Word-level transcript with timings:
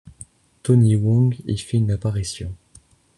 Tony 0.63 0.95
Wong 0.97 1.35
y 1.45 1.57
fait 1.59 1.77
une 1.77 1.91
apparition. 1.91 2.55